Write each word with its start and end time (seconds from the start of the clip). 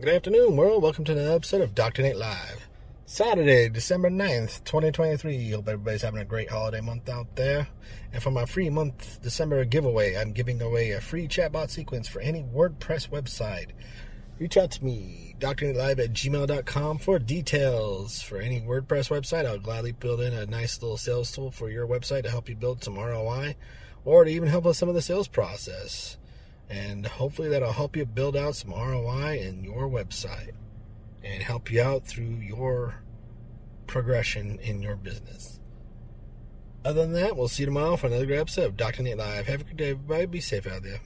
Good 0.00 0.14
afternoon, 0.14 0.56
world. 0.56 0.82
Welcome 0.82 1.04
to 1.04 1.12
another 1.12 1.34
episode 1.34 1.60
of 1.60 1.74
Dr. 1.74 2.00
Nate 2.00 2.16
Live. 2.16 2.66
Saturday, 3.04 3.68
December 3.68 4.08
9th, 4.08 4.64
2023. 4.64 5.50
Hope 5.50 5.68
everybody's 5.68 6.00
having 6.00 6.22
a 6.22 6.24
great 6.24 6.48
holiday 6.48 6.80
month 6.80 7.06
out 7.10 7.36
there. 7.36 7.68
And 8.10 8.22
for 8.22 8.30
my 8.30 8.46
free 8.46 8.70
month 8.70 9.20
December 9.20 9.62
giveaway, 9.66 10.16
I'm 10.16 10.32
giving 10.32 10.62
away 10.62 10.92
a 10.92 11.02
free 11.02 11.28
chatbot 11.28 11.68
sequence 11.68 12.08
for 12.08 12.22
any 12.22 12.42
WordPress 12.44 13.10
website. 13.10 13.72
Reach 14.38 14.56
out 14.56 14.70
to 14.70 14.82
me, 14.82 15.36
drnatelive 15.38 15.98
at 15.98 16.14
gmail.com 16.14 16.96
for 16.96 17.18
details. 17.18 18.22
For 18.22 18.40
any 18.40 18.62
WordPress 18.62 19.10
website, 19.10 19.44
I'll 19.44 19.58
gladly 19.58 19.92
build 19.92 20.22
in 20.22 20.32
a 20.32 20.46
nice 20.46 20.80
little 20.80 20.96
sales 20.96 21.30
tool 21.30 21.50
for 21.50 21.68
your 21.68 21.86
website 21.86 22.22
to 22.22 22.30
help 22.30 22.48
you 22.48 22.56
build 22.56 22.82
some 22.82 22.98
ROI 22.98 23.54
or 24.06 24.24
to 24.24 24.30
even 24.30 24.48
help 24.48 24.64
with 24.64 24.78
some 24.78 24.88
of 24.88 24.94
the 24.94 25.02
sales 25.02 25.28
process. 25.28 26.16
And 26.70 27.04
hopefully 27.04 27.48
that'll 27.48 27.72
help 27.72 27.96
you 27.96 28.06
build 28.06 28.36
out 28.36 28.54
some 28.54 28.70
ROI 28.70 29.40
in 29.40 29.64
your 29.64 29.88
website 29.88 30.52
and 31.22 31.42
help 31.42 31.70
you 31.70 31.82
out 31.82 32.06
through 32.06 32.36
your 32.36 33.02
progression 33.88 34.58
in 34.60 34.80
your 34.80 34.94
business. 34.94 35.58
Other 36.84 37.02
than 37.02 37.12
that, 37.14 37.36
we'll 37.36 37.48
see 37.48 37.64
you 37.64 37.66
tomorrow 37.66 37.96
for 37.96 38.06
another 38.06 38.24
great 38.24 38.38
episode 38.38 38.66
of 38.66 38.76
Dr. 38.76 39.02
Nate 39.02 39.18
Live. 39.18 39.48
Have 39.48 39.62
a 39.62 39.64
good 39.64 39.76
day, 39.76 39.90
everybody. 39.90 40.26
Be 40.26 40.40
safe 40.40 40.66
out 40.66 40.82
there. 40.82 41.00